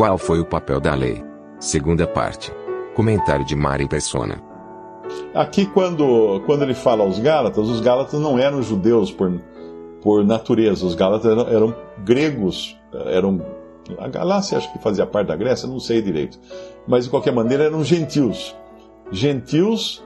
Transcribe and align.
Qual 0.00 0.16
foi 0.16 0.40
o 0.40 0.46
papel 0.46 0.80
da 0.80 0.94
lei? 0.94 1.22
Segunda 1.58 2.06
parte. 2.06 2.50
Comentário 2.94 3.44
de 3.44 3.54
Mari 3.54 3.86
Persona. 3.86 4.42
Aqui, 5.34 5.66
quando, 5.66 6.40
quando 6.46 6.62
ele 6.62 6.72
fala 6.72 7.04
aos 7.04 7.18
Gálatas, 7.18 7.68
os 7.68 7.82
Gálatas 7.82 8.18
não 8.18 8.38
eram 8.38 8.62
judeus 8.62 9.12
por, 9.12 9.30
por 10.00 10.24
natureza, 10.24 10.86
os 10.86 10.94
Gálatas 10.94 11.30
eram, 11.30 11.48
eram 11.48 11.76
gregos, 12.02 12.78
eram. 13.08 13.44
A 13.98 14.08
Galácia 14.08 14.56
acho 14.56 14.72
que 14.72 14.78
fazia 14.78 15.04
parte 15.04 15.26
da 15.26 15.36
Grécia, 15.36 15.68
não 15.68 15.78
sei 15.78 16.00
direito. 16.00 16.40
Mas 16.88 17.04
de 17.04 17.10
qualquer 17.10 17.34
maneira 17.34 17.64
eram 17.64 17.84
gentios. 17.84 18.56
Gentios 19.12 20.02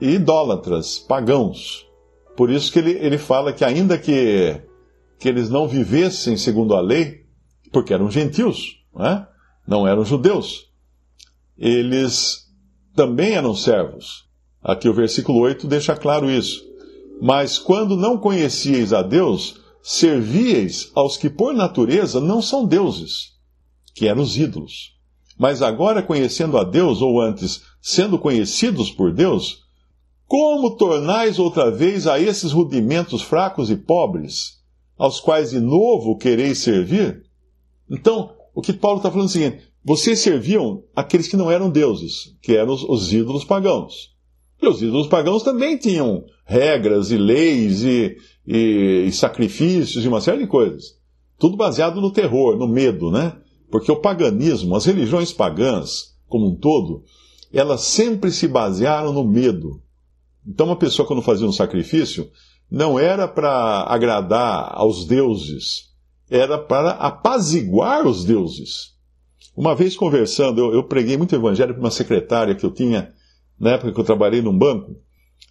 e 0.00 0.14
idólatras, 0.14 0.98
pagãos. 0.98 1.88
Por 2.36 2.50
isso 2.50 2.72
que 2.72 2.80
ele, 2.80 2.90
ele 2.90 3.18
fala 3.18 3.52
que, 3.52 3.64
ainda 3.64 3.96
que, 3.96 4.60
que 5.16 5.28
eles 5.28 5.48
não 5.48 5.68
vivessem 5.68 6.36
segundo 6.36 6.74
a 6.74 6.80
lei, 6.80 7.24
porque 7.70 7.94
eram 7.94 8.10
gentios, 8.10 8.77
não, 8.94 9.06
é? 9.06 9.28
não 9.66 9.86
eram 9.86 10.04
judeus, 10.04 10.70
eles 11.56 12.46
também 12.94 13.32
eram 13.32 13.54
servos. 13.54 14.26
Aqui 14.62 14.88
o 14.88 14.94
versículo 14.94 15.40
8 15.40 15.66
deixa 15.66 15.96
claro 15.96 16.30
isso. 16.30 16.66
Mas 17.20 17.58
quando 17.58 17.96
não 17.96 18.18
conhecieis 18.18 18.92
a 18.92 19.02
Deus, 19.02 19.60
servíeis 19.82 20.90
aos 20.94 21.16
que 21.16 21.30
por 21.30 21.54
natureza 21.54 22.20
não 22.20 22.42
são 22.42 22.66
deuses, 22.66 23.32
que 23.94 24.06
eram 24.06 24.22
os 24.22 24.36
ídolos. 24.36 24.96
Mas 25.38 25.62
agora, 25.62 26.02
conhecendo 26.02 26.58
a 26.58 26.64
Deus, 26.64 27.00
ou 27.00 27.20
antes, 27.20 27.62
sendo 27.80 28.18
conhecidos 28.18 28.90
por 28.90 29.12
Deus, 29.12 29.64
como 30.26 30.76
tornais 30.76 31.38
outra 31.38 31.70
vez 31.70 32.06
a 32.06 32.20
esses 32.20 32.52
rudimentos 32.52 33.22
fracos 33.22 33.70
e 33.70 33.76
pobres, 33.76 34.58
aos 34.98 35.20
quais 35.20 35.50
de 35.50 35.60
novo 35.60 36.18
quereis 36.18 36.58
servir? 36.58 37.24
Então, 37.88 38.34
o 38.58 38.60
que 38.60 38.72
Paulo 38.72 38.96
está 38.96 39.08
falando 39.08 39.28
é 39.28 39.30
o 39.30 39.32
seguinte: 39.32 39.62
vocês 39.84 40.18
serviam 40.18 40.82
aqueles 40.96 41.28
que 41.28 41.36
não 41.36 41.48
eram 41.48 41.70
deuses, 41.70 42.36
que 42.42 42.56
eram 42.56 42.72
os, 42.72 42.82
os 42.82 43.12
ídolos 43.12 43.44
pagãos. 43.44 44.16
E 44.60 44.66
os 44.66 44.82
ídolos 44.82 45.06
pagãos 45.06 45.44
também 45.44 45.78
tinham 45.78 46.24
regras 46.44 47.12
e 47.12 47.16
leis 47.16 47.84
e, 47.84 48.16
e, 48.44 49.04
e, 49.06 49.12
sacrifícios 49.12 50.04
e 50.04 50.08
uma 50.08 50.20
série 50.20 50.38
de 50.38 50.48
coisas. 50.48 50.96
Tudo 51.38 51.56
baseado 51.56 52.00
no 52.00 52.10
terror, 52.10 52.56
no 52.56 52.66
medo, 52.66 53.12
né? 53.12 53.36
Porque 53.70 53.92
o 53.92 54.00
paganismo, 54.00 54.74
as 54.74 54.86
religiões 54.86 55.32
pagãs, 55.32 56.16
como 56.26 56.48
um 56.48 56.56
todo, 56.56 57.04
elas 57.52 57.82
sempre 57.82 58.32
se 58.32 58.48
basearam 58.48 59.12
no 59.12 59.22
medo. 59.22 59.80
Então, 60.44 60.66
uma 60.66 60.74
pessoa, 60.74 61.06
quando 61.06 61.22
fazia 61.22 61.46
um 61.46 61.52
sacrifício, 61.52 62.28
não 62.68 62.98
era 62.98 63.28
para 63.28 63.84
agradar 63.84 64.72
aos 64.72 65.04
deuses, 65.04 65.87
era 66.30 66.58
para 66.58 66.90
apaziguar 66.90 68.06
os 68.06 68.24
deuses. 68.24 68.96
Uma 69.56 69.74
vez 69.74 69.96
conversando, 69.96 70.60
eu, 70.60 70.74
eu 70.74 70.84
preguei 70.84 71.16
muito 71.16 71.34
evangelho 71.34 71.74
para 71.74 71.82
uma 71.82 71.90
secretária 71.90 72.54
que 72.54 72.64
eu 72.64 72.70
tinha 72.70 73.12
na 73.58 73.72
época 73.72 73.92
que 73.92 74.00
eu 74.00 74.04
trabalhei 74.04 74.40
num 74.40 74.56
banco, 74.56 74.96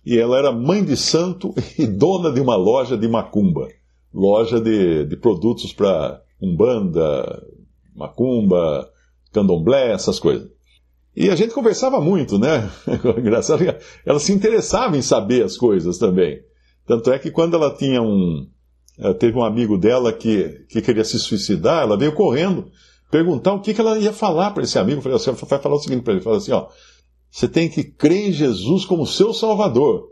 e 0.06 0.18
ela 0.18 0.38
era 0.38 0.52
mãe 0.52 0.84
de 0.84 0.96
santo 0.96 1.54
e 1.78 1.86
dona 1.86 2.32
de 2.32 2.40
uma 2.40 2.56
loja 2.56 2.98
de 2.98 3.08
macumba. 3.08 3.68
Loja 4.14 4.60
de, 4.60 5.06
de 5.06 5.18
produtos 5.18 5.74
para 5.74 6.22
umbanda, 6.42 7.44
macumba, 7.94 8.90
candomblé, 9.34 9.92
essas 9.92 10.20
coisas. 10.20 10.50
E 11.16 11.30
a 11.30 11.36
gente 11.36 11.54
conversava 11.54 12.00
muito, 12.00 12.38
né? 12.38 12.70
Engraçado, 13.18 13.64
ela 14.06 14.20
se 14.20 14.32
interessava 14.32 14.96
em 14.96 15.02
saber 15.02 15.44
as 15.44 15.58
coisas 15.58 15.98
também. 15.98 16.40
Tanto 16.86 17.12
é 17.12 17.20
que 17.20 17.32
quando 17.32 17.56
ela 17.56 17.76
tinha 17.76 18.02
um. 18.02 18.48
Ela 18.98 19.14
teve 19.14 19.38
um 19.38 19.44
amigo 19.44 19.78
dela 19.78 20.12
que, 20.12 20.66
que 20.70 20.82
queria 20.82 21.04
se 21.04 21.20
suicidar, 21.20 21.84
ela 21.84 21.98
veio 21.98 22.14
correndo 22.14 22.72
perguntar 23.12 23.54
o 23.54 23.62
que, 23.62 23.74
que 23.74 23.82
ela 23.82 23.98
ia 23.98 24.12
falar 24.12 24.52
para 24.52 24.64
esse 24.64 24.78
amigo. 24.78 25.00
Eu 25.00 25.02
falei, 25.02 25.18
você 25.18 25.32
vai 25.32 25.60
falar 25.60 25.76
o 25.76 25.80
seguinte 25.80 26.04
para 26.04 26.14
ele: 26.14 26.22
fala 26.22 26.38
assim, 26.38 26.52
ó, 26.52 26.68
você 27.32 27.48
tem 27.48 27.70
que 27.70 27.84
crer 27.84 28.30
em 28.30 28.32
Jesus 28.32 28.86
como 28.86 29.06
seu 29.06 29.34
Salvador. 29.34 30.08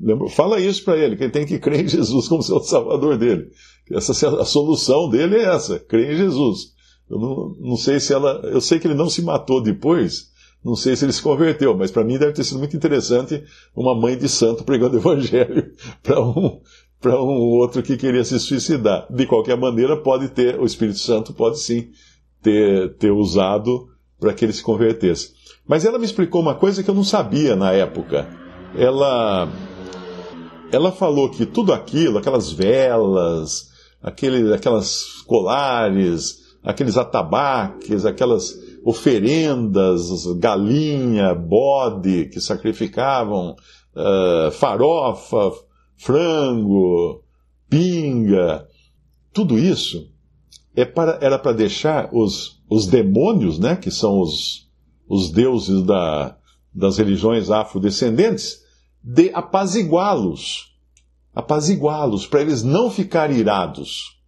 Lembra? 0.00 0.28
Fala 0.28 0.60
isso 0.60 0.84
para 0.84 0.96
ele, 0.96 1.16
que 1.16 1.24
ele 1.24 1.32
tem 1.32 1.46
que 1.46 1.58
crer 1.58 1.84
em 1.84 1.88
Jesus 1.88 2.28
como 2.28 2.42
seu 2.42 2.60
Salvador 2.60 3.16
dele. 3.18 3.50
Essa, 3.90 4.12
a 4.40 4.44
solução 4.44 5.08
dele 5.08 5.36
é 5.36 5.54
essa, 5.54 5.78
crer 5.78 6.12
em 6.12 6.16
Jesus. 6.16 6.72
Eu 7.10 7.18
não, 7.18 7.56
não 7.60 7.76
sei 7.76 7.98
se 7.98 8.12
ela. 8.12 8.40
Eu 8.44 8.60
sei 8.60 8.78
que 8.78 8.86
ele 8.86 8.94
não 8.94 9.10
se 9.10 9.22
matou 9.22 9.60
depois, 9.62 10.30
não 10.64 10.76
sei 10.76 10.94
se 10.94 11.04
ele 11.04 11.12
se 11.12 11.20
converteu, 11.20 11.76
mas 11.76 11.90
para 11.90 12.04
mim 12.04 12.18
deve 12.18 12.32
ter 12.32 12.44
sido 12.44 12.58
muito 12.58 12.76
interessante 12.76 13.42
uma 13.74 13.94
mãe 13.94 14.16
de 14.16 14.28
santo 14.28 14.64
pregando 14.64 14.96
evangelho 14.98 15.72
para 16.02 16.20
um, 16.20 16.60
para 17.02 17.20
um 17.20 17.58
outro 17.58 17.82
que 17.82 17.96
queria 17.96 18.24
se 18.24 18.38
suicidar. 18.38 19.06
De 19.10 19.26
qualquer 19.26 19.58
maneira, 19.58 19.96
pode 19.96 20.28
ter, 20.28 20.58
o 20.58 20.64
Espírito 20.64 21.00
Santo 21.00 21.34
pode 21.34 21.58
sim 21.58 21.90
ter, 22.40 22.94
ter 22.94 23.10
usado 23.10 23.88
para 24.20 24.32
que 24.32 24.44
ele 24.44 24.52
se 24.52 24.62
convertesse. 24.62 25.34
Mas 25.66 25.84
ela 25.84 25.98
me 25.98 26.04
explicou 26.04 26.40
uma 26.40 26.54
coisa 26.54 26.82
que 26.82 26.88
eu 26.88 26.94
não 26.94 27.02
sabia 27.02 27.56
na 27.56 27.72
época. 27.72 28.28
Ela, 28.76 29.48
ela 30.70 30.92
falou 30.92 31.28
que 31.28 31.44
tudo 31.44 31.72
aquilo, 31.72 32.18
aquelas 32.18 32.52
velas, 32.52 33.70
aquele, 34.00 34.54
aquelas 34.54 35.22
colares, 35.26 36.56
aqueles 36.62 36.96
atabaques, 36.96 38.06
aquelas 38.06 38.56
oferendas, 38.84 40.08
galinha, 40.38 41.34
bode 41.34 42.26
que 42.26 42.40
sacrificavam, 42.40 43.56
uh, 43.96 44.50
farofa, 44.52 45.52
frango, 46.02 47.22
pinga, 47.70 48.66
tudo 49.32 49.56
isso 49.56 50.10
é 50.74 50.84
para, 50.84 51.18
era 51.20 51.38
para 51.38 51.52
deixar 51.52 52.10
os, 52.12 52.60
os 52.68 52.88
demônios, 52.88 53.58
né, 53.58 53.76
que 53.76 53.90
são 53.90 54.20
os, 54.20 54.68
os 55.08 55.30
deuses 55.30 55.84
da, 55.84 56.36
das 56.74 56.98
religiões 56.98 57.50
afrodescendentes, 57.50 58.62
de 59.02 59.30
apaziguá-los. 59.32 60.74
Apaziguá-los, 61.32 62.26
para 62.26 62.40
eles 62.40 62.64
não 62.64 62.90
ficarem 62.90 63.38
irados. 63.38 64.18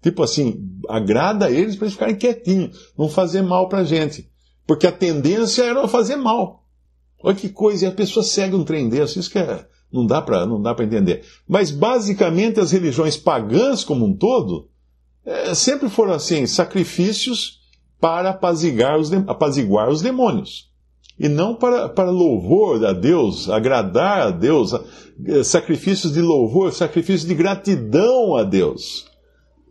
Tipo 0.00 0.22
assim, 0.22 0.78
agrada 0.88 1.46
a 1.46 1.50
eles 1.50 1.74
para 1.74 1.86
eles 1.86 1.94
ficarem 1.94 2.16
quietinhos, 2.16 2.92
não 2.96 3.08
fazer 3.08 3.42
mal 3.42 3.68
para 3.68 3.80
a 3.80 3.84
gente. 3.84 4.30
Porque 4.64 4.86
a 4.86 4.92
tendência 4.92 5.64
era 5.64 5.88
fazer 5.88 6.16
mal. 6.16 6.64
Olha 7.20 7.34
que 7.34 7.48
coisa, 7.48 7.84
e 7.84 7.88
a 7.88 7.92
pessoa 7.92 8.22
segue 8.22 8.54
um 8.54 8.64
trem 8.64 8.88
desse, 8.88 9.18
isso 9.18 9.30
que 9.30 9.38
é, 9.38 9.66
não 9.96 10.06
dá 10.62 10.74
para 10.74 10.84
entender. 10.84 11.24
Mas 11.48 11.70
basicamente 11.70 12.60
as 12.60 12.72
religiões 12.72 13.16
pagãs 13.16 13.82
como 13.82 14.04
um 14.04 14.14
todo 14.14 14.68
é, 15.24 15.54
sempre 15.54 15.88
foram 15.88 16.12
assim, 16.12 16.46
sacrifícios 16.46 17.60
para 18.00 18.30
apaziguar 18.30 18.98
os, 18.98 19.12
apaziguar 19.12 19.88
os 19.88 20.00
demônios. 20.00 20.70
E 21.18 21.28
não 21.28 21.54
para, 21.54 21.88
para 21.88 22.10
louvor 22.10 22.84
a 22.84 22.92
Deus, 22.92 23.48
agradar 23.48 24.26
a 24.26 24.30
Deus, 24.30 24.74
eh, 24.74 25.42
sacrifícios 25.42 26.12
de 26.12 26.20
louvor, 26.20 26.72
sacrifícios 26.72 27.26
de 27.26 27.34
gratidão 27.34 28.36
a 28.36 28.42
Deus. 28.42 29.06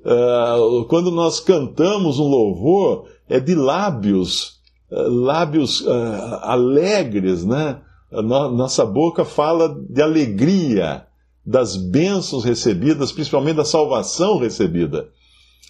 Uh, 0.03 0.85
quando 0.85 1.11
nós 1.11 1.39
cantamos 1.39 2.19
um 2.19 2.27
louvor, 2.27 3.07
é 3.29 3.39
de 3.39 3.55
lábios, 3.55 4.59
uh, 4.91 5.09
lábios 5.09 5.81
uh, 5.81 6.39
alegres, 6.41 7.45
né? 7.45 7.79
Nossa 8.21 8.85
boca 8.85 9.23
fala 9.25 9.69
de 9.89 10.01
alegria, 10.01 11.05
das 11.45 11.75
bênçãos 11.75 12.43
recebidas, 12.43 13.11
principalmente 13.11 13.57
da 13.57 13.65
salvação 13.65 14.39
recebida. 14.39 15.09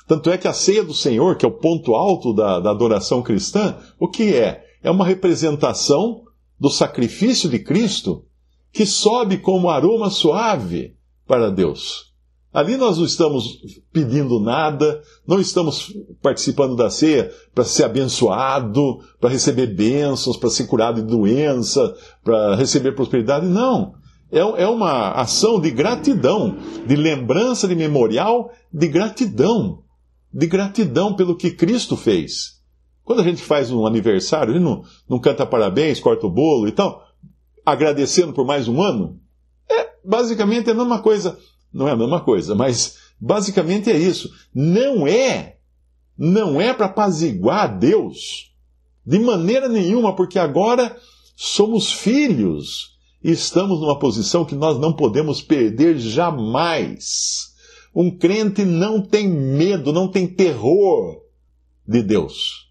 Tanto 0.07 0.29
é 0.29 0.37
que 0.37 0.47
a 0.47 0.53
ceia 0.53 0.83
do 0.83 0.93
Senhor, 0.93 1.35
que 1.35 1.45
é 1.45 1.49
o 1.49 1.57
ponto 1.57 1.95
alto 1.95 2.33
da, 2.33 2.59
da 2.59 2.69
adoração 2.69 3.21
cristã, 3.21 3.77
o 3.99 4.07
que 4.07 4.33
é? 4.35 4.63
É 4.81 4.89
uma 4.89 5.05
representação 5.05 6.23
do 6.59 6.69
sacrifício 6.69 7.49
de 7.49 7.59
Cristo 7.59 8.23
que 8.71 8.85
sobe 8.85 9.37
como 9.37 9.69
aroma 9.69 10.09
suave 10.09 10.95
para 11.27 11.49
Deus. 11.49 12.13
Ali 12.55 12.77
nós 12.77 12.97
não 12.97 13.05
estamos 13.05 13.59
pedindo 13.91 14.39
nada, 14.39 15.01
não 15.27 15.41
estamos 15.41 15.93
participando 16.21 16.73
da 16.73 16.89
ceia 16.89 17.29
para 17.53 17.65
ser 17.65 17.83
abençoado, 17.83 18.99
para 19.19 19.29
receber 19.29 19.67
bênçãos, 19.67 20.37
para 20.37 20.49
ser 20.49 20.65
curado 20.65 21.01
de 21.01 21.07
doença, 21.07 21.93
para 22.23 22.55
receber 22.55 22.93
prosperidade. 22.93 23.45
Não. 23.45 23.95
É, 24.31 24.39
é 24.39 24.67
uma 24.69 25.11
ação 25.11 25.59
de 25.59 25.69
gratidão, 25.69 26.55
de 26.87 26.95
lembrança, 26.95 27.67
de 27.67 27.75
memorial, 27.75 28.49
de 28.71 28.87
gratidão. 28.87 29.83
De 30.33 30.47
gratidão 30.47 31.13
pelo 31.13 31.35
que 31.35 31.51
Cristo 31.51 31.97
fez. 31.97 32.61
Quando 33.03 33.19
a 33.19 33.25
gente 33.25 33.41
faz 33.41 33.69
um 33.69 33.85
aniversário, 33.85 34.53
a 34.53 34.55
gente 34.55 34.63
não, 34.63 34.81
não 35.09 35.19
canta 35.19 35.45
parabéns, 35.45 35.99
corta 35.99 36.25
o 36.25 36.31
bolo 36.31 36.69
e 36.69 36.71
tal, 36.71 37.03
agradecendo 37.65 38.31
por 38.31 38.45
mais 38.45 38.69
um 38.69 38.81
ano, 38.81 39.19
é 39.69 39.89
basicamente 40.05 40.71
a 40.71 40.73
mesma 40.73 40.99
coisa. 40.99 41.37
Não 41.75 41.89
é 41.89 41.91
a 41.91 41.97
mesma 41.97 42.21
coisa, 42.21 42.55
mas 42.55 42.99
basicamente 43.19 43.91
é 43.91 43.97
isso. 43.97 44.31
Não 44.53 45.05
é, 45.05 45.57
não 46.17 46.61
é 46.61 46.73
para 46.73 46.85
apaziguar 46.85 47.77
Deus 47.77 48.53
de 49.05 49.19
maneira 49.19 49.67
nenhuma, 49.67 50.15
porque 50.15 50.39
agora 50.39 50.97
somos 51.35 51.91
filhos 51.91 52.97
e 53.21 53.31
estamos 53.31 53.81
numa 53.81 53.99
posição 53.99 54.45
que 54.45 54.55
nós 54.55 54.79
não 54.79 54.93
podemos 54.93 55.41
perder 55.41 55.97
jamais. 55.99 57.53
Um 57.93 58.09
crente 58.09 58.63
não 58.63 59.01
tem 59.01 59.27
medo, 59.27 59.91
não 59.91 60.07
tem 60.07 60.25
terror 60.25 61.23
de 61.85 62.01
Deus. 62.01 62.69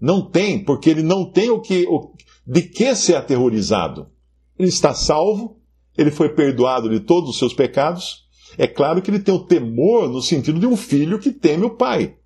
Não 0.00 0.22
tem, 0.22 0.64
porque 0.64 0.88
ele 0.88 1.02
não 1.02 1.30
tem 1.30 1.50
o 1.50 1.60
que, 1.60 1.86
o, 1.86 2.14
de 2.46 2.62
que 2.62 2.94
ser 2.94 3.16
aterrorizado. 3.16 4.08
Ele 4.58 4.70
está 4.70 4.94
salvo, 4.94 5.60
ele 5.98 6.10
foi 6.10 6.30
perdoado 6.30 6.88
de 6.88 7.00
todos 7.00 7.28
os 7.28 7.38
seus 7.38 7.52
pecados. 7.52 8.27
É 8.56 8.66
claro 8.66 9.02
que 9.02 9.10
ele 9.10 9.20
tem 9.20 9.34
o 9.34 9.44
temor 9.44 10.08
no 10.08 10.22
sentido 10.22 10.58
de 10.58 10.66
um 10.66 10.76
filho 10.76 11.18
que 11.18 11.32
teme 11.32 11.64
o 11.64 11.76
pai, 11.76 12.16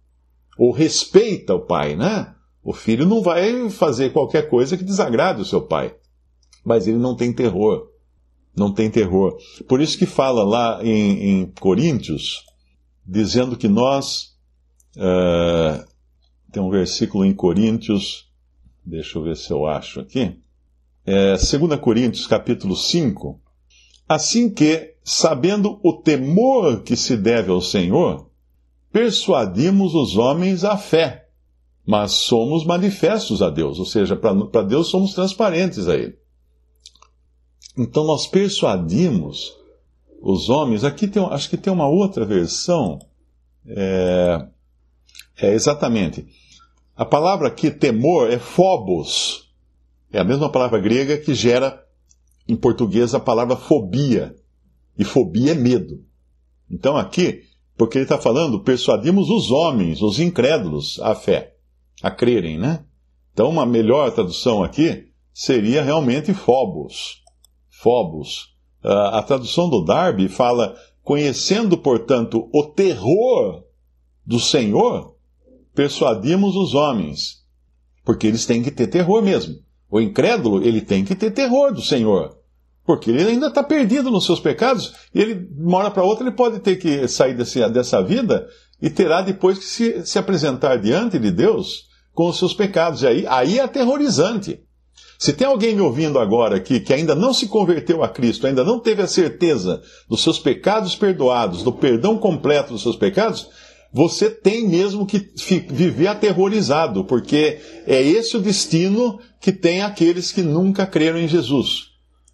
ou 0.59 0.71
respeita 0.71 1.55
o 1.55 1.67
pai, 1.67 1.97
né? 1.97 2.35
O 2.63 2.73
filho 2.73 3.05
não 3.07 3.23
vai 3.23 3.69
fazer 3.71 4.13
qualquer 4.13 4.49
coisa 4.49 4.77
que 4.77 4.85
desagrade 4.85 5.41
o 5.41 5.45
seu 5.45 5.63
pai. 5.63 5.95
Mas 6.65 6.87
ele 6.87 6.99
não 6.99 7.17
tem 7.17 7.33
terror. 7.33 7.89
Não 8.57 8.73
tem 8.73 8.89
terror. 8.89 9.37
Por 9.67 9.81
isso 9.81 9.99
que 9.99 10.07
fala 10.07 10.45
lá 10.45 10.81
em, 10.85 11.41
em 11.41 11.47
Coríntios, 11.59 12.45
dizendo 13.05 13.57
que 13.57 13.67
nós. 13.67 14.37
Uh, 14.97 15.85
tem 16.53 16.63
um 16.63 16.71
versículo 16.71 17.25
em 17.25 17.33
Coríntios, 17.33 18.31
deixa 18.85 19.19
eu 19.19 19.23
ver 19.23 19.37
se 19.37 19.51
eu 19.51 19.67
acho 19.67 20.01
aqui. 20.01 20.39
É, 21.05 21.33
2 21.33 21.81
Coríntios 21.81 22.27
capítulo 22.27 22.77
5. 22.77 23.41
Assim 24.07 24.53
que, 24.53 24.92
sabendo 25.05 25.81
o 25.83 25.93
temor 25.93 26.83
que 26.83 26.97
se 26.97 27.17
deve 27.17 27.51
ao 27.51 27.61
Senhor, 27.61 28.29
persuadimos 28.93 29.95
os 29.95 30.17
homens 30.17 30.65
à 30.65 30.77
fé 30.77 31.23
mas 31.87 32.13
somos 32.13 32.65
manifestos 32.65 33.43
a 33.43 33.51
Deus, 33.51 33.79
ou 33.79 33.85
seja, 33.85 34.17
para 34.17 34.63
Deus 34.63 34.89
somos 34.89 35.15
transparentes 35.15 35.89
a 35.89 35.97
Ele. 35.97 36.17
Então 37.77 38.05
nós 38.05 38.27
persuadimos 38.27 39.57
os 40.21 40.49
homens. 40.49 40.85
Aqui 40.85 41.09
tem, 41.09 41.25
acho 41.25 41.51
que 41.51 41.57
tem 41.57 41.73
uma 41.73 41.89
outra 41.89 42.25
versão. 42.25 42.99
É, 43.67 44.47
é 45.39 45.53
exatamente. 45.53 46.27
A 46.95 47.05
palavra 47.05 47.49
aqui, 47.49 47.71
temor, 47.71 48.31
é 48.31 48.39
phobos. 48.39 49.51
É 50.13 50.21
a 50.21 50.25
mesma 50.25 50.51
palavra 50.51 50.79
grega 50.79 51.17
que 51.17 51.35
gera 51.35 51.83
em 52.47 52.55
português 52.55 53.15
a 53.15 53.21
palavra 53.21 53.57
fobia. 53.57 54.37
E 54.99 55.05
fobia 55.05 55.53
é 55.53 55.55
medo. 55.55 56.05
Então 56.71 56.97
aqui, 56.97 57.43
porque 57.77 57.99
ele 57.99 58.05
está 58.05 58.19
falando, 58.19 58.61
persuadimos 58.61 59.29
os 59.31 59.51
homens, 59.51 60.03
os 60.03 60.19
incrédulos, 60.19 61.01
à 61.01 61.15
fé 61.15 61.53
a 62.03 62.11
crerem, 62.11 62.59
né? 62.59 62.85
Então, 63.33 63.49
uma 63.49 63.65
melhor 63.65 64.11
tradução 64.11 64.63
aqui 64.63 65.09
seria 65.33 65.83
realmente 65.83 66.35
Phobos. 66.35 67.23
Phobos. 67.71 68.53
Uh, 68.85 69.15
a 69.15 69.23
tradução 69.23 69.71
do 69.71 69.85
Darby 69.85 70.29
fala: 70.29 70.77
conhecendo, 71.03 71.79
portanto, 71.79 72.51
o 72.53 72.65
terror 72.65 73.65
do 74.27 74.39
Senhor, 74.39 75.17
persuadimos 75.75 76.57
os 76.57 76.75
homens. 76.75 77.43
Porque 78.05 78.27
eles 78.27 78.45
têm 78.45 78.63
que 78.63 78.71
ter 78.71 78.89
terror 78.89 79.23
mesmo. 79.23 79.55
O 79.89 80.01
incrédulo, 80.01 80.63
ele 80.63 80.81
tem 80.81 81.05
que 81.05 81.15
ter 81.15 81.31
terror 81.31 81.73
do 81.73 81.81
Senhor. 81.81 82.37
Porque 82.85 83.11
ele 83.11 83.31
ainda 83.31 83.47
está 83.47 83.63
perdido 83.63 84.11
nos 84.11 84.27
seus 84.27 84.41
pecados 84.41 84.93
e 85.15 85.21
ele, 85.21 85.49
uma 85.57 85.79
hora 85.79 85.91
para 85.91 86.03
outra, 86.03 86.27
ele 86.27 86.35
pode 86.35 86.59
ter 86.59 86.77
que 86.77 87.07
sair 87.07 87.35
desse, 87.35 87.67
dessa 87.69 88.03
vida 88.03 88.47
e 88.81 88.91
terá 88.91 89.23
depois 89.23 89.59
que 89.59 89.65
se, 89.65 90.05
se 90.05 90.19
apresentar 90.19 90.77
diante 90.77 91.19
de 91.19 91.31
Deus 91.31 91.87
com 92.13 92.29
os 92.29 92.39
seus 92.39 92.53
pecados. 92.53 93.03
E 93.03 93.07
aí, 93.07 93.27
aí 93.29 93.59
é 93.59 93.63
aterrorizante. 93.63 94.61
Se 95.17 95.33
tem 95.33 95.47
alguém 95.47 95.77
me 95.77 95.81
ouvindo 95.81 96.19
agora 96.19 96.57
aqui 96.57 96.81
que 96.81 96.93
ainda 96.93 97.15
não 97.15 97.33
se 97.33 97.47
converteu 97.47 98.03
a 98.03 98.09
Cristo, 98.09 98.45
ainda 98.45 98.65
não 98.65 98.81
teve 98.81 99.03
a 99.03 99.07
certeza 99.07 99.81
dos 100.09 100.21
seus 100.21 100.41
pecados 100.41 100.97
perdoados, 100.97 101.63
do 101.63 101.73
perdão 101.73 102.19
completo 102.19 102.73
dos 102.73 102.83
seus 102.83 102.97
pecados, 102.97 103.49
você 103.93 104.29
tem 104.29 104.67
mesmo 104.67 105.07
que 105.07 105.19
viver 105.71 106.09
aterrorizado, 106.09 107.05
porque 107.05 107.61
é 107.87 108.03
esse 108.03 108.37
o 108.37 108.41
destino 108.41 109.21
que 109.41 109.53
tem 109.53 109.83
aqueles 109.83 110.33
que 110.33 110.43
nunca 110.43 110.87
creram 110.87 111.19
em 111.19 111.29
Jesus. 111.29 111.92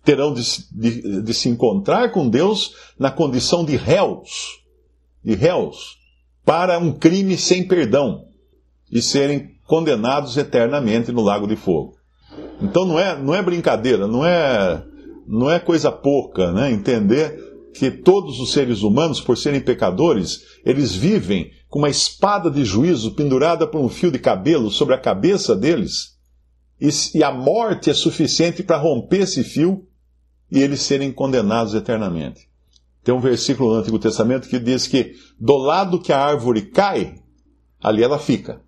Terão 0.08 0.32
de, 0.32 0.42
de, 0.72 1.20
de 1.20 1.34
se 1.34 1.50
encontrar 1.50 2.12
com 2.12 2.30
Deus 2.30 2.74
na 2.98 3.10
condição 3.10 3.62
de 3.62 3.76
réus, 3.76 4.58
de 5.22 5.34
réus, 5.34 5.98
para 6.46 6.78
um 6.78 6.94
crime 6.94 7.36
sem 7.36 7.68
perdão, 7.68 8.24
e 8.90 9.02
serem 9.02 9.50
condenados 9.66 10.38
eternamente 10.38 11.12
no 11.12 11.20
lago 11.20 11.46
de 11.46 11.56
fogo. 11.56 11.98
Então 12.62 12.86
não 12.86 12.98
é, 12.98 13.20
não 13.20 13.34
é 13.34 13.42
brincadeira, 13.42 14.06
não 14.08 14.24
é, 14.24 14.82
não 15.26 15.50
é 15.50 15.60
coisa 15.60 15.92
pouca, 15.92 16.52
né? 16.52 16.72
Entender 16.72 17.38
que 17.74 17.90
todos 17.90 18.40
os 18.40 18.50
seres 18.50 18.80
humanos, 18.80 19.20
por 19.20 19.36
serem 19.36 19.60
pecadores, 19.60 20.40
eles 20.64 20.94
vivem 20.94 21.50
com 21.68 21.80
uma 21.80 21.90
espada 21.90 22.50
de 22.50 22.64
juízo 22.64 23.14
pendurada 23.14 23.66
por 23.66 23.78
um 23.78 23.90
fio 23.90 24.10
de 24.10 24.18
cabelo 24.18 24.70
sobre 24.70 24.94
a 24.94 24.98
cabeça 24.98 25.54
deles, 25.54 26.16
e, 26.80 26.88
e 27.14 27.22
a 27.22 27.30
morte 27.30 27.90
é 27.90 27.92
suficiente 27.92 28.62
para 28.62 28.78
romper 28.78 29.24
esse 29.24 29.44
fio 29.44 29.84
e 30.50 30.60
eles 30.60 30.80
serem 30.80 31.12
condenados 31.12 31.74
eternamente. 31.74 32.48
Tem 33.02 33.14
um 33.14 33.20
versículo 33.20 33.72
no 33.72 33.80
Antigo 33.80 33.98
Testamento 33.98 34.48
que 34.48 34.58
diz 34.58 34.86
que 34.86 35.14
do 35.38 35.56
lado 35.56 36.00
que 36.00 36.12
a 36.12 36.20
árvore 36.22 36.62
cai, 36.62 37.14
ali 37.82 38.02
ela 38.02 38.18
fica. 38.18 38.62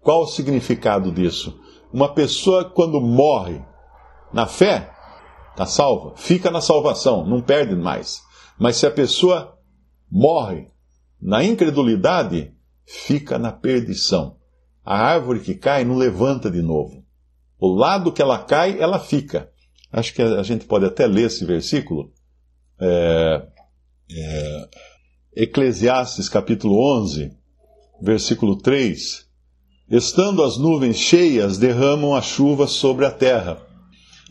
Qual 0.00 0.22
o 0.22 0.26
significado 0.26 1.10
disso? 1.10 1.58
Uma 1.92 2.12
pessoa, 2.12 2.64
quando 2.64 3.00
morre 3.00 3.62
na 4.32 4.46
fé, 4.46 4.90
está 5.50 5.64
salva, 5.64 6.14
fica 6.16 6.50
na 6.50 6.60
salvação, 6.60 7.26
não 7.26 7.40
perde 7.40 7.74
mais. 7.76 8.22
Mas 8.58 8.76
se 8.76 8.86
a 8.86 8.90
pessoa 8.90 9.56
morre 10.10 10.68
na 11.20 11.42
incredulidade, 11.42 12.52
fica 12.84 13.38
na 13.38 13.50
perdição. 13.50 14.36
A 14.84 14.98
árvore 14.98 15.40
que 15.40 15.54
cai 15.54 15.84
não 15.84 15.96
levanta 15.96 16.50
de 16.50 16.60
novo. 16.60 17.02
O 17.58 17.74
lado 17.74 18.12
que 18.12 18.20
ela 18.20 18.38
cai, 18.38 18.78
ela 18.78 18.98
fica. 18.98 19.50
Acho 19.94 20.12
que 20.12 20.22
a 20.22 20.42
gente 20.42 20.64
pode 20.64 20.84
até 20.84 21.06
ler 21.06 21.26
esse 21.26 21.44
versículo. 21.44 22.10
É, 22.80 23.46
é, 24.10 24.68
Eclesiastes 25.36 26.28
capítulo 26.28 26.76
11, 26.98 27.30
versículo 28.02 28.58
3. 28.58 29.24
Estando 29.88 30.42
as 30.42 30.58
nuvens 30.58 30.96
cheias, 30.96 31.58
derramam 31.58 32.12
a 32.12 32.20
chuva 32.20 32.66
sobre 32.66 33.06
a 33.06 33.10
terra. 33.12 33.62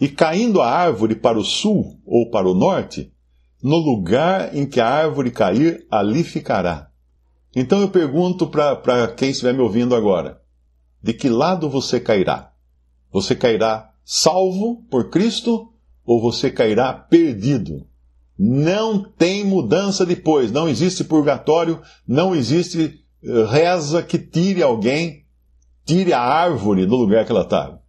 E 0.01 0.09
caindo 0.09 0.61
a 0.61 0.69
árvore 0.69 1.15
para 1.15 1.39
o 1.39 1.45
sul 1.45 1.97
ou 2.05 2.29
para 2.29 2.49
o 2.49 2.53
norte, 2.53 3.13
no 3.63 3.77
lugar 3.77 4.53
em 4.53 4.65
que 4.65 4.81
a 4.81 4.89
árvore 4.89 5.31
cair, 5.31 5.87
ali 5.89 6.25
ficará. 6.25 6.89
Então 7.55 7.79
eu 7.79 7.87
pergunto 7.87 8.47
para 8.47 9.07
quem 9.15 9.29
estiver 9.29 9.53
me 9.53 9.61
ouvindo 9.61 9.95
agora: 9.95 10.41
de 11.01 11.13
que 11.13 11.29
lado 11.29 11.69
você 11.69 12.01
cairá? 12.01 12.51
Você 13.13 13.33
cairá 13.33 13.92
salvo 14.03 14.83
por 14.89 15.09
Cristo 15.09 15.71
ou 16.05 16.21
você 16.21 16.49
cairá 16.49 16.93
perdido? 16.93 17.85
Não 18.37 19.03
tem 19.03 19.45
mudança 19.45 20.05
depois, 20.05 20.51
não 20.51 20.67
existe 20.67 21.03
purgatório, 21.03 21.81
não 22.07 22.35
existe 22.35 22.99
eh, 23.23 23.45
reza 23.45 24.01
que 24.01 24.17
tire 24.17 24.63
alguém 24.63 25.23
tire 25.85 26.13
a 26.13 26.21
árvore 26.21 26.85
do 26.85 26.95
lugar 26.95 27.25
que 27.25 27.31
ela 27.31 27.41
está. 27.41 27.79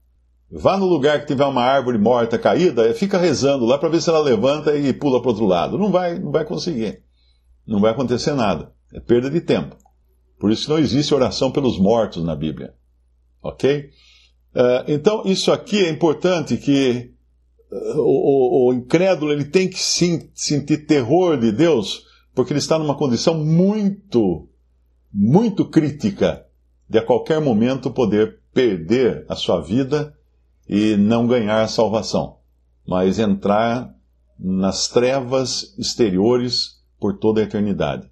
Vá 0.50 0.76
no 0.76 0.86
lugar 0.86 1.20
que 1.20 1.26
tiver 1.26 1.44
uma 1.44 1.62
árvore 1.62 1.98
morta, 1.98 2.38
caída, 2.38 2.92
fica 2.94 3.18
rezando 3.18 3.64
lá 3.64 3.78
para 3.78 3.88
ver 3.88 4.00
se 4.00 4.08
ela 4.08 4.20
levanta 4.20 4.76
e 4.76 4.92
pula 4.92 5.20
para 5.20 5.30
outro 5.30 5.46
lado. 5.46 5.78
Não 5.78 5.90
vai, 5.90 6.18
não 6.18 6.30
vai 6.30 6.44
conseguir. 6.44 7.02
Não 7.66 7.80
vai 7.80 7.92
acontecer 7.92 8.34
nada. 8.34 8.72
É 8.92 9.00
perda 9.00 9.30
de 9.30 9.40
tempo. 9.40 9.76
Por 10.38 10.52
isso 10.52 10.70
não 10.70 10.78
existe 10.78 11.14
oração 11.14 11.50
pelos 11.50 11.78
mortos 11.78 12.22
na 12.22 12.36
Bíblia. 12.36 12.74
Ok? 13.42 13.90
Uh, 14.54 14.84
então, 14.86 15.22
isso 15.24 15.50
aqui 15.50 15.84
é 15.84 15.90
importante 15.90 16.56
que 16.56 17.12
uh, 17.72 17.98
o, 17.98 18.68
o, 18.68 18.68
o, 18.68 18.74
incrédulo 18.74 19.32
ele 19.32 19.44
tem 19.44 19.68
que 19.68 19.78
sim, 19.78 20.30
sentir 20.32 20.86
terror 20.86 21.36
de 21.36 21.50
Deus, 21.50 22.04
porque 22.34 22.52
ele 22.52 22.60
está 22.60 22.78
numa 22.78 22.96
condição 22.96 23.34
muito, 23.44 24.48
muito 25.12 25.64
crítica 25.68 26.46
de 26.88 26.98
a 26.98 27.02
qualquer 27.04 27.40
momento 27.40 27.90
poder 27.90 28.38
perder 28.52 29.26
a 29.28 29.34
sua 29.34 29.60
vida 29.60 30.14
e 30.68 30.96
não 30.96 31.26
ganhar 31.26 31.62
a 31.62 31.68
salvação, 31.68 32.38
mas 32.86 33.18
entrar 33.18 33.92
nas 34.38 34.88
trevas 34.88 35.74
exteriores 35.78 36.80
por 37.00 37.18
toda 37.18 37.40
a 37.40 37.44
eternidade. 37.44 38.08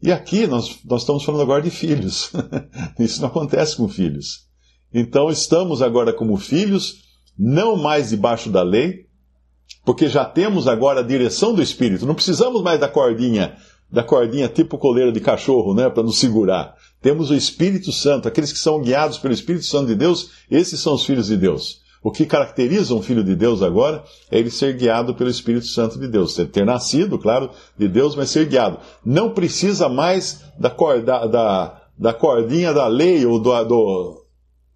E 0.00 0.10
aqui 0.10 0.46
nós, 0.46 0.78
nós 0.84 1.02
estamos 1.02 1.24
falando 1.24 1.42
agora 1.42 1.62
de 1.62 1.70
filhos. 1.70 2.32
Isso 2.98 3.20
não 3.20 3.28
acontece 3.28 3.76
com 3.76 3.88
filhos. 3.88 4.48
Então 4.92 5.30
estamos 5.30 5.80
agora 5.80 6.12
como 6.12 6.36
filhos, 6.36 7.02
não 7.38 7.76
mais 7.76 8.10
debaixo 8.10 8.50
da 8.50 8.62
lei, 8.62 9.06
porque 9.84 10.08
já 10.08 10.24
temos 10.24 10.68
agora 10.68 11.00
a 11.00 11.04
direção 11.04 11.54
do 11.54 11.62
Espírito. 11.62 12.06
Não 12.06 12.14
precisamos 12.14 12.62
mais 12.62 12.78
da 12.78 12.88
cordinha, 12.88 13.56
da 13.90 14.02
cordinha 14.02 14.48
tipo 14.48 14.78
coleira 14.78 15.10
de 15.10 15.20
cachorro, 15.20 15.74
né, 15.74 15.88
para 15.88 16.02
nos 16.02 16.18
segurar. 16.18 16.74
Temos 17.00 17.30
o 17.30 17.34
Espírito 17.34 17.90
Santo, 17.90 18.28
aqueles 18.28 18.52
que 18.52 18.58
são 18.58 18.80
guiados 18.80 19.18
pelo 19.18 19.34
Espírito 19.34 19.64
Santo 19.64 19.86
de 19.86 19.94
Deus, 19.94 20.30
esses 20.50 20.78
são 20.80 20.94
os 20.94 21.04
filhos 21.04 21.26
de 21.26 21.36
Deus. 21.36 21.82
O 22.02 22.10
que 22.10 22.26
caracteriza 22.26 22.94
um 22.94 23.02
filho 23.02 23.22
de 23.22 23.36
Deus 23.36 23.62
agora 23.62 24.02
é 24.30 24.38
ele 24.38 24.50
ser 24.50 24.76
guiado 24.76 25.14
pelo 25.14 25.30
Espírito 25.30 25.66
Santo 25.66 26.00
de 26.00 26.08
Deus. 26.08 26.34
Ter 26.34 26.64
nascido, 26.64 27.16
claro, 27.16 27.50
de 27.78 27.86
Deus, 27.86 28.16
mas 28.16 28.30
ser 28.30 28.46
guiado. 28.46 28.78
Não 29.04 29.30
precisa 29.30 29.88
mais 29.88 30.42
da, 30.58 30.68
corda, 30.68 31.26
da, 31.28 31.80
da 31.96 32.12
cordinha 32.12 32.72
da 32.72 32.88
lei 32.88 33.24
ou 33.24 33.38
do, 33.38 33.64
do, 33.64 34.21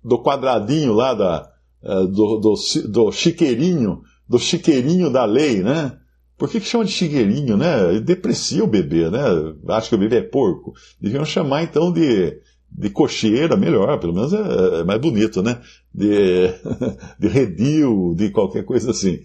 do 0.06 0.22
quadradinho 0.22 0.92
lá, 0.92 1.14
da, 1.14 1.50
eh, 1.82 2.06
do, 2.06 2.38
do, 2.38 2.54
do 2.88 3.12
chiqueirinho, 3.12 4.02
do 4.28 4.38
chiqueirinho 4.38 5.10
da 5.10 5.24
lei, 5.24 5.62
né? 5.62 5.98
Por 6.38 6.48
que, 6.48 6.60
que 6.60 6.66
chama 6.66 6.84
de 6.84 6.92
chiqueirinho, 6.92 7.56
né? 7.56 7.98
Deprecia 8.00 8.62
o 8.62 8.68
bebê, 8.68 9.10
né? 9.10 9.20
Acho 9.68 9.88
que 9.88 9.94
o 9.94 9.98
bebê 9.98 10.18
é 10.18 10.22
porco. 10.22 10.74
Deviam 11.00 11.24
chamar 11.24 11.62
então 11.62 11.92
de 11.92 12.40
de 12.70 12.90
cocheira, 12.90 13.56
melhor, 13.56 13.98
pelo 13.98 14.12
menos 14.12 14.32
é, 14.32 14.80
é 14.80 14.84
mais 14.84 15.00
bonito, 15.00 15.42
né? 15.42 15.60
De, 15.94 16.48
de 17.18 17.28
redil, 17.28 18.14
de 18.14 18.30
qualquer 18.30 18.64
coisa 18.64 18.90
assim. 18.90 19.20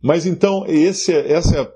Mas 0.00 0.24
então, 0.24 0.64
esse, 0.66 1.12
esse 1.12 1.56
é 1.56 1.68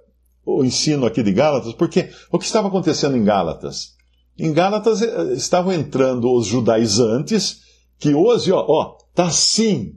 o 0.44 0.64
ensino 0.64 1.06
aqui 1.06 1.22
de 1.22 1.32
Gálatas, 1.32 1.72
porque 1.72 2.10
o 2.30 2.38
que 2.38 2.44
estava 2.44 2.68
acontecendo 2.68 3.16
em 3.16 3.24
Gálatas? 3.24 3.94
Em 4.38 4.52
Gálatas 4.52 5.02
eh, 5.02 5.32
estavam 5.32 5.72
entrando 5.72 6.30
os 6.32 6.46
judaizantes, 6.46 7.62
que 7.98 8.14
hoje, 8.14 8.52
ó, 8.52 8.64
ó 8.66 8.96
tá 9.14 9.26
assim. 9.26 9.94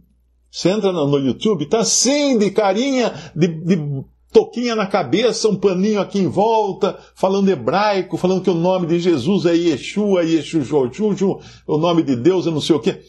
Você 0.52 0.70
entra 0.70 0.92
no 0.92 1.18
YouTube, 1.18 1.68
tá 1.68 1.80
assim, 1.80 2.38
de 2.38 2.50
carinha, 2.50 3.14
de, 3.36 3.48
de 3.48 4.04
toquinha 4.32 4.76
na 4.76 4.88
cabeça, 4.88 5.48
um 5.48 5.56
paninho 5.56 6.02
aqui 6.02 6.20
em 6.20 6.28
volta, 6.28 6.98
falando 7.16 7.50
hebraico, 7.50 8.18
falando 8.18 8.42
que 8.42 8.50
o 8.50 8.56
nome 8.56 8.88
de 8.88 9.00
Jesus 9.00 9.46
é 9.46 9.56
Yeshua, 9.56 10.24
Yeshua, 10.24 11.40
o 11.68 11.78
nome 11.78 12.04
de 12.04 12.16
Deus 12.16 12.48
é 12.48 12.52
não 12.52 12.62
sei 12.62 12.76
o 12.76 12.80
quê. 12.80 13.02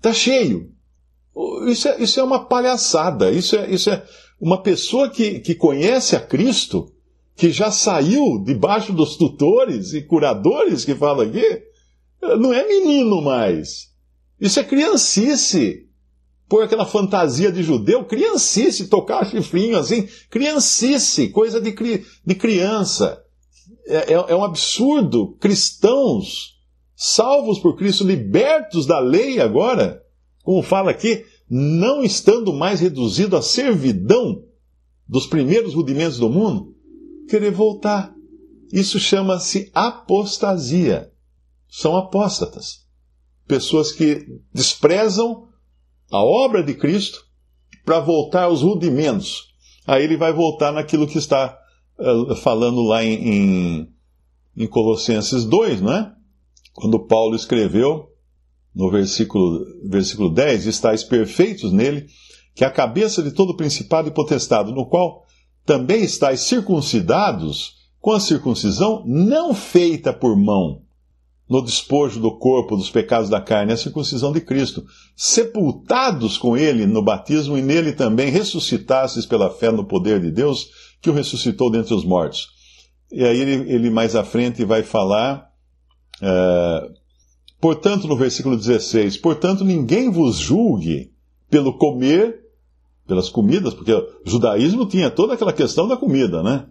Tá 0.00 0.12
cheio. 0.12 0.70
Isso 1.66 1.88
é, 1.88 2.02
isso 2.02 2.18
é 2.20 2.22
uma 2.22 2.46
palhaçada. 2.46 3.30
Isso 3.30 3.56
é, 3.56 3.70
isso 3.70 3.90
é 3.90 4.02
uma 4.40 4.62
pessoa 4.62 5.08
que, 5.08 5.40
que 5.40 5.54
conhece 5.54 6.16
a 6.16 6.20
Cristo, 6.20 6.92
que 7.36 7.50
já 7.50 7.70
saiu 7.70 8.42
debaixo 8.44 8.92
dos 8.92 9.16
tutores 9.16 9.92
e 9.92 10.02
curadores 10.02 10.84
que 10.84 10.94
fala 10.94 11.24
aqui, 11.24 11.62
não 12.20 12.52
é 12.52 12.66
menino 12.66 13.22
mais. 13.22 13.87
Isso 14.40 14.60
é 14.60 14.64
criancice 14.64 15.88
pôr 16.48 16.62
aquela 16.62 16.86
fantasia 16.86 17.52
de 17.52 17.62
judeu, 17.62 18.04
criancice, 18.04 18.88
tocar 18.88 19.26
chifrinho 19.26 19.76
assim, 19.76 20.08
criancice, 20.30 21.28
coisa 21.28 21.60
de, 21.60 21.72
cri, 21.72 22.04
de 22.24 22.34
criança. 22.34 23.22
É, 23.86 24.14
é, 24.14 24.14
é 24.14 24.34
um 24.34 24.42
absurdo. 24.42 25.36
Cristãos, 25.38 26.56
salvos 26.96 27.58
por 27.58 27.76
Cristo, 27.76 28.04
libertos 28.04 28.86
da 28.86 28.98
lei 28.98 29.40
agora, 29.40 30.02
como 30.42 30.62
fala 30.62 30.90
aqui, 30.90 31.24
não 31.50 32.02
estando 32.02 32.52
mais 32.52 32.80
reduzido 32.80 33.36
à 33.36 33.42
servidão 33.42 34.42
dos 35.06 35.26
primeiros 35.26 35.74
rudimentos 35.74 36.18
do 36.18 36.30
mundo, 36.30 36.74
querer 37.28 37.50
voltar. 37.50 38.14
Isso 38.72 38.98
chama-se 38.98 39.70
apostasia. 39.74 41.10
São 41.68 41.96
apóstatas. 41.96 42.87
Pessoas 43.48 43.90
que 43.90 44.26
desprezam 44.52 45.48
a 46.12 46.22
obra 46.22 46.62
de 46.62 46.74
Cristo 46.74 47.24
para 47.84 48.00
voltar 48.00 48.44
aos 48.44 48.62
rudimentos. 48.62 49.48
Aí 49.86 50.04
ele 50.04 50.16
vai 50.16 50.32
voltar 50.32 50.70
naquilo 50.72 51.06
que 51.06 51.16
está 51.16 51.58
uh, 51.98 52.34
falando 52.36 52.82
lá 52.82 53.02
em, 53.02 53.14
em, 53.14 53.88
em, 54.56 54.66
Colossenses 54.66 55.44
2, 55.46 55.80
não 55.80 55.92
é? 55.92 56.12
Quando 56.74 57.06
Paulo 57.06 57.34
escreveu 57.34 58.08
no 58.74 58.90
versículo, 58.90 59.64
versículo 59.88 60.28
10: 60.28 60.66
Estais 60.66 61.02
perfeitos 61.02 61.72
nele, 61.72 62.06
que 62.54 62.64
é 62.64 62.66
a 62.66 62.70
cabeça 62.70 63.22
de 63.22 63.32
todo 63.32 63.56
principado 63.56 64.08
e 64.08 64.12
potestado, 64.12 64.72
no 64.72 64.86
qual 64.86 65.24
também 65.64 66.02
estáis 66.02 66.40
circuncidados 66.40 67.78
com 67.98 68.12
a 68.12 68.20
circuncisão 68.20 69.02
não 69.06 69.54
feita 69.54 70.12
por 70.12 70.36
mão 70.36 70.82
no 71.48 71.62
despojo 71.62 72.20
do 72.20 72.36
corpo 72.36 72.76
dos 72.76 72.90
pecados 72.90 73.30
da 73.30 73.40
carne, 73.40 73.72
a 73.72 73.76
circuncisão 73.76 74.32
de 74.32 74.40
Cristo, 74.40 74.84
sepultados 75.16 76.36
com 76.36 76.56
ele 76.56 76.86
no 76.86 77.02
batismo 77.02 77.56
e 77.56 77.62
nele 77.62 77.92
também 77.92 78.30
ressuscitasses 78.30 79.24
pela 79.24 79.48
fé 79.48 79.70
no 79.70 79.84
poder 79.84 80.20
de 80.20 80.30
Deus 80.30 80.68
que 81.00 81.08
o 81.08 81.12
ressuscitou 81.12 81.70
dentre 81.70 81.94
os 81.94 82.04
mortos. 82.04 82.48
E 83.10 83.24
aí 83.24 83.40
ele, 83.40 83.72
ele 83.72 83.90
mais 83.90 84.14
à 84.14 84.22
frente 84.22 84.64
vai 84.64 84.82
falar, 84.82 85.50
uh, 86.20 86.92
portanto, 87.58 88.06
no 88.06 88.16
versículo 88.16 88.56
16, 88.56 89.16
portanto, 89.16 89.64
ninguém 89.64 90.10
vos 90.10 90.36
julgue 90.36 91.12
pelo 91.48 91.78
comer, 91.78 92.40
pelas 93.06 93.30
comidas, 93.30 93.72
porque 93.72 93.92
o 93.92 94.06
judaísmo 94.26 94.86
tinha 94.86 95.10
toda 95.10 95.32
aquela 95.32 95.52
questão 95.52 95.88
da 95.88 95.96
comida, 95.96 96.42
né? 96.42 96.66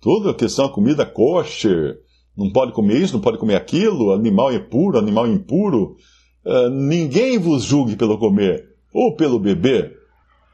Toda 0.00 0.32
a 0.32 0.34
questão 0.34 0.66
da 0.66 0.72
comida 0.72 1.06
kosher, 1.06 2.00
não 2.36 2.50
pode 2.50 2.72
comer 2.72 3.00
isso, 3.00 3.14
não 3.14 3.20
pode 3.20 3.38
comer 3.38 3.54
aquilo, 3.54 4.12
animal 4.12 4.52
é 4.52 4.58
puro, 4.58 4.98
animal 4.98 5.26
impuro. 5.26 5.96
Uh, 6.44 6.68
ninguém 6.68 7.38
vos 7.38 7.64
julgue 7.64 7.96
pelo 7.96 8.18
comer, 8.18 8.64
ou 8.92 9.16
pelo 9.16 9.38
beber, 9.38 9.96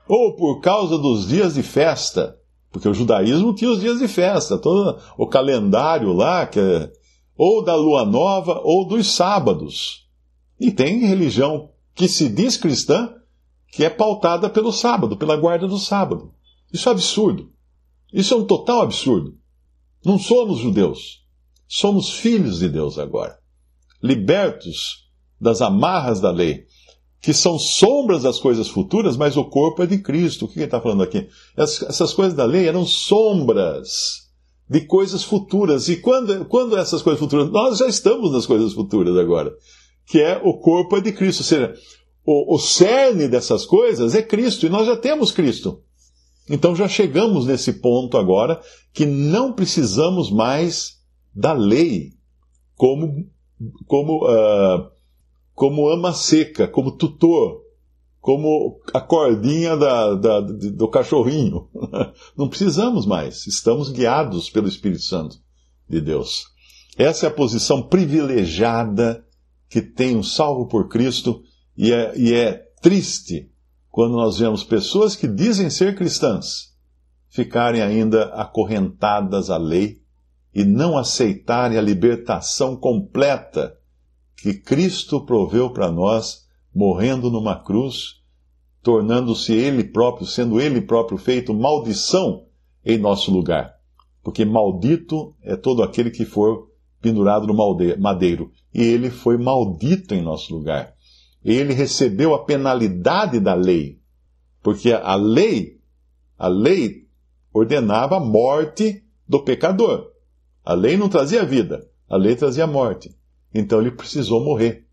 ou 0.09 0.37
por 0.37 0.61
causa 0.61 0.97
dos 0.97 1.29
dias 1.29 1.55
de 1.55 1.63
festa, 1.63 2.37
porque 2.71 2.89
o 2.89 2.95
judaísmo 2.95 3.55
tinha 3.55 3.71
os 3.71 3.81
dias 3.81 3.99
de 3.99 4.09
festa, 4.09 4.57
todo 4.57 4.99
o 5.19 5.27
calendário 5.27 6.13
lá, 6.13 6.47
que 6.47 6.59
é, 6.59 6.91
ou 7.37 7.63
da 7.63 7.75
lua 7.75 8.05
nova, 8.05 8.61
ou 8.65 8.87
dos 8.87 9.13
sábados. 9.13 10.07
E 10.59 10.71
tem 10.71 11.07
religião 11.07 11.71
que 11.95 12.09
se 12.09 12.29
diz 12.29 12.57
cristã, 12.57 13.13
que 13.71 13.85
é 13.85 13.91
pautada 13.91 14.49
pelo 14.49 14.73
sábado, 14.73 15.17
pela 15.17 15.37
guarda 15.37 15.67
do 15.67 15.79
sábado. 15.79 16.33
Isso 16.73 16.89
é 16.89 16.93
absurdo. 16.93 17.51
Isso 18.13 18.33
é 18.35 18.37
um 18.37 18.45
total 18.45 18.83
absurdo. 18.83 19.37
Não 20.05 20.19
somos 20.19 20.59
judeus. 20.59 21.22
Somos 21.75 22.11
filhos 22.11 22.59
de 22.59 22.69
Deus 22.69 22.99
agora, 22.99 23.39
libertos 24.03 25.09
das 25.41 25.63
amarras 25.63 26.21
da 26.21 26.31
lei, 26.31 26.67
que 27.19 27.33
são 27.33 27.59
sombras 27.59 28.25
das 28.25 28.39
coisas 28.39 28.69
futuras, 28.69 29.17
mas 29.17 29.39
o 29.39 29.45
corpo 29.47 29.83
é 29.83 29.87
de 29.87 29.97
Cristo. 29.97 30.45
O 30.45 30.49
que 30.49 30.59
ele 30.59 30.67
está 30.67 30.83
falando 30.83 31.03
aqui? 31.03 31.27
Essas 31.57 32.13
coisas 32.13 32.35
da 32.35 32.45
lei 32.45 32.69
eram 32.69 32.85
sombras 32.85 34.29
de 34.69 34.83
coisas 34.83 35.25
futuras. 35.25 35.89
E 35.89 35.97
quando, 35.97 36.45
quando 36.45 36.77
essas 36.77 37.01
coisas 37.01 37.19
futuras. 37.19 37.51
Nós 37.51 37.79
já 37.79 37.87
estamos 37.87 38.31
nas 38.33 38.45
coisas 38.45 38.75
futuras 38.75 39.17
agora, 39.17 39.51
que 40.07 40.21
é 40.21 40.39
o 40.45 40.59
corpo 40.59 40.99
é 40.99 41.01
de 41.01 41.13
Cristo. 41.13 41.41
Ou 41.41 41.47
seja, 41.47 41.75
o, 42.27 42.55
o 42.55 42.59
cerne 42.59 43.29
dessas 43.29 43.65
coisas 43.65 44.15
é 44.15 44.21
Cristo, 44.21 44.67
e 44.67 44.69
nós 44.69 44.87
já 44.87 44.95
temos 44.95 45.33
Cristo. 45.33 45.81
Então 46.51 46.77
já 46.77 46.87
chegamos 46.87 47.47
nesse 47.47 47.73
ponto 47.81 48.19
agora 48.19 48.61
que 48.93 49.07
não 49.07 49.55
precisamos 49.55 50.31
mais 50.31 51.01
da 51.35 51.53
lei 51.53 52.13
como, 52.77 53.29
como, 53.87 54.27
uh, 54.27 54.91
como 55.55 55.89
ama 55.89 56.13
seca, 56.13 56.67
como 56.67 56.97
tutor, 56.97 57.63
como 58.21 58.81
a 58.93 59.01
cordinha 59.01 59.77
da, 59.77 60.15
da, 60.15 60.41
do 60.41 60.89
cachorrinho. 60.89 61.69
Não 62.37 62.49
precisamos 62.49 63.07
mais, 63.07 63.47
estamos 63.47 63.91
guiados 63.91 64.51
pelo 64.51 64.69
Espírito 64.69 65.03
Santo 65.03 65.37
de 65.89 66.01
Deus. 66.01 66.45
Essa 66.97 67.27
é 67.27 67.29
a 67.29 67.33
posição 67.33 67.83
privilegiada 67.83 69.25
que 69.69 69.81
tem 69.81 70.17
um 70.17 70.23
salvo 70.23 70.67
por 70.67 70.89
Cristo 70.89 71.43
e 71.77 71.91
é, 71.91 72.13
e 72.17 72.35
é 72.35 72.63
triste 72.83 73.51
quando 73.89 74.13
nós 74.13 74.39
vemos 74.39 74.63
pessoas 74.63 75.17
que 75.17 75.27
dizem 75.27 75.71
ser 75.71 75.97
cristãs 75.97 76.73
ficarem 77.29 77.81
ainda 77.81 78.25
acorrentadas 78.35 79.49
à 79.49 79.57
lei 79.57 80.02
e 80.55 80.65
não 80.65 80.99
aceitarem 80.99 81.79
a 81.79 81.83
libertação 81.83 82.77
completa 82.77 83.77
que 84.37 84.55
Cristo 84.55 85.25
proveu 85.25 85.71
para 85.71 85.91
nós, 85.91 86.47
morrendo 86.75 87.31
numa 87.31 87.63
cruz, 87.63 88.21
tornando-se 88.83 89.53
Ele 89.53 89.85
próprio, 89.85 90.27
sendo 90.27 90.61
Ele 90.61 90.81
próprio 90.81 91.17
feito 91.17 91.55
maldição 91.55 92.47
em 92.85 92.99
nosso 92.99 93.31
lugar. 93.31 93.75
Porque 94.23 94.45
maldito 94.45 95.35
é 95.43 95.57
todo 95.57 95.83
aquele 95.83 96.11
que 96.11 96.25
for 96.25 96.71
pendurado 97.01 97.47
no 97.47 97.55
madeiro. 97.99 98.53
E 98.73 98.81
ele 98.81 99.11
foi 99.11 99.37
maldito 99.37 100.15
em 100.15 100.23
nosso 100.23 100.55
lugar. 100.55 100.95
Ele 101.45 101.75
recebeu 101.75 102.33
a 102.35 102.45
penalidade 102.45 103.41
da 103.41 103.55
lei. 103.55 104.01
Porque 104.63 104.93
a 104.93 105.17
lei, 105.17 105.81
a 106.39 106.47
lei 106.47 107.09
ordenava 107.53 108.17
a 108.17 108.21
morte 108.21 109.05
do 109.29 109.43
pecador. 109.43 110.12
A 110.65 110.75
lei 110.75 110.97
não 110.97 111.09
trazia 111.09 111.45
vida, 111.45 111.89
a 112.09 112.17
lei 112.17 112.37
trazia 112.37 112.67
morte. 112.67 113.15
Então 113.53 113.81
ele 113.81 113.91
precisou 113.91 114.43
morrer. 114.45 114.87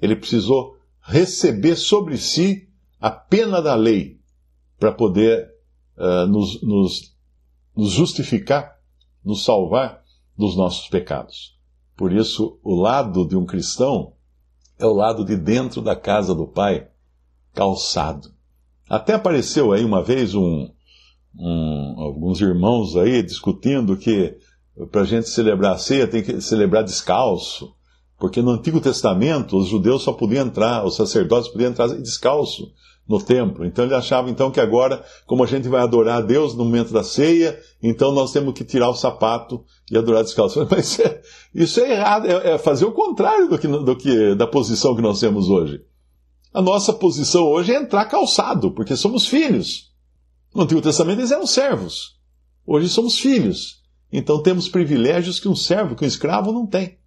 Ele 0.00 0.16
precisou 0.16 0.76
receber 1.00 1.76
sobre 1.76 2.16
si 2.18 2.68
a 3.00 3.10
pena 3.10 3.60
da 3.60 3.74
lei 3.74 4.20
para 4.78 4.92
poder 4.92 5.50
uh, 5.96 6.26
nos, 6.26 6.62
nos, 6.62 7.16
nos 7.76 7.90
justificar, 7.90 8.78
nos 9.24 9.44
salvar 9.44 10.02
dos 10.36 10.56
nossos 10.56 10.88
pecados. 10.88 11.58
Por 11.96 12.12
isso, 12.12 12.58
o 12.62 12.74
lado 12.74 13.26
de 13.26 13.36
um 13.36 13.46
cristão 13.46 14.14
é 14.78 14.84
o 14.84 14.92
lado 14.92 15.24
de 15.24 15.36
dentro 15.36 15.80
da 15.80 15.94
casa 15.94 16.34
do 16.34 16.46
Pai, 16.46 16.88
calçado. 17.52 18.34
Até 18.88 19.14
apareceu 19.14 19.72
aí 19.72 19.84
uma 19.84 20.02
vez 20.02 20.34
um, 20.34 20.68
um, 21.38 21.94
alguns 21.98 22.40
irmãos 22.40 22.96
aí 22.96 23.22
discutindo 23.22 23.96
que 23.96 24.36
para 24.90 25.02
a 25.02 25.04
gente 25.04 25.28
celebrar 25.28 25.74
a 25.74 25.78
ceia 25.78 26.06
tem 26.06 26.22
que 26.22 26.40
celebrar 26.40 26.82
descalço, 26.82 27.72
porque 28.18 28.42
no 28.42 28.50
Antigo 28.50 28.80
Testamento 28.80 29.56
os 29.56 29.68
judeus 29.68 30.02
só 30.02 30.12
podiam 30.12 30.46
entrar, 30.46 30.84
os 30.84 30.96
sacerdotes 30.96 31.48
podiam 31.48 31.70
entrar 31.70 31.88
descalço 31.88 32.72
no 33.08 33.22
templo. 33.22 33.64
Então 33.64 33.84
ele 33.84 33.94
achava 33.94 34.30
então 34.30 34.50
que 34.50 34.60
agora, 34.60 35.04
como 35.26 35.44
a 35.44 35.46
gente 35.46 35.68
vai 35.68 35.82
adorar 35.82 36.18
a 36.18 36.20
Deus 36.20 36.54
no 36.54 36.64
momento 36.64 36.92
da 36.92 37.04
ceia, 37.04 37.58
então 37.82 38.12
nós 38.12 38.32
temos 38.32 38.54
que 38.54 38.64
tirar 38.64 38.88
o 38.88 38.94
sapato 38.94 39.62
e 39.90 39.96
adorar 39.96 40.24
descalço. 40.24 40.66
Mas 40.70 40.98
é, 40.98 41.20
isso 41.54 41.80
é 41.80 41.92
errado, 41.92 42.26
é, 42.26 42.54
é, 42.54 42.58
fazer 42.58 42.84
o 42.84 42.92
contrário 42.92 43.48
do 43.48 43.58
que, 43.58 43.68
do 43.68 43.96
que 43.96 44.34
da 44.34 44.46
posição 44.46 44.96
que 44.96 45.02
nós 45.02 45.20
temos 45.20 45.48
hoje. 45.48 45.82
A 46.52 46.62
nossa 46.62 46.92
posição 46.92 47.44
hoje 47.44 47.72
é 47.72 47.76
entrar 47.76 48.06
calçado, 48.06 48.70
porque 48.70 48.96
somos 48.96 49.26
filhos. 49.26 49.92
No 50.54 50.62
Antigo 50.62 50.80
Testamento 50.80 51.18
eles 51.18 51.32
eram 51.32 51.46
servos. 51.46 52.16
Hoje 52.66 52.88
somos 52.88 53.18
filhos. 53.18 53.83
Então 54.16 54.40
temos 54.40 54.68
privilégios 54.68 55.40
que 55.40 55.48
um 55.48 55.56
servo, 55.56 55.96
que 55.96 56.04
um 56.04 56.06
escravo 56.06 56.52
não 56.52 56.64
tem. 56.64 56.98